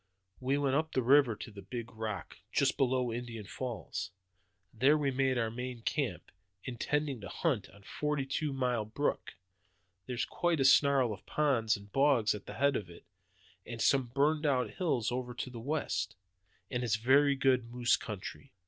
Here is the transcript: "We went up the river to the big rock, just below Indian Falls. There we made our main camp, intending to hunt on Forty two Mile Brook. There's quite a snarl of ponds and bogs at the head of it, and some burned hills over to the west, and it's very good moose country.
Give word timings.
"We 0.39 0.57
went 0.57 0.75
up 0.75 0.93
the 0.93 1.03
river 1.03 1.35
to 1.35 1.51
the 1.51 1.61
big 1.61 1.91
rock, 1.91 2.37
just 2.51 2.75
below 2.75 3.13
Indian 3.13 3.45
Falls. 3.45 4.09
There 4.73 4.97
we 4.97 5.11
made 5.11 5.37
our 5.37 5.51
main 5.51 5.83
camp, 5.83 6.31
intending 6.63 7.21
to 7.21 7.29
hunt 7.29 7.69
on 7.69 7.83
Forty 7.83 8.25
two 8.25 8.51
Mile 8.51 8.83
Brook. 8.83 9.35
There's 10.07 10.25
quite 10.25 10.59
a 10.59 10.65
snarl 10.65 11.13
of 11.13 11.23
ponds 11.27 11.77
and 11.77 11.91
bogs 11.91 12.33
at 12.33 12.47
the 12.47 12.55
head 12.55 12.75
of 12.75 12.89
it, 12.89 13.05
and 13.63 13.79
some 13.79 14.07
burned 14.07 14.45
hills 14.71 15.11
over 15.11 15.35
to 15.35 15.51
the 15.51 15.59
west, 15.59 16.15
and 16.71 16.83
it's 16.83 16.95
very 16.95 17.35
good 17.35 17.69
moose 17.71 17.95
country. 17.95 18.53